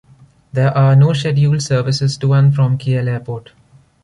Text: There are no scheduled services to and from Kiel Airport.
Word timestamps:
There 0.51 0.75
are 0.75 0.95
no 0.95 1.13
scheduled 1.13 1.61
services 1.61 2.17
to 2.17 2.33
and 2.33 2.55
from 2.55 2.79
Kiel 2.79 3.07
Airport. 3.07 3.51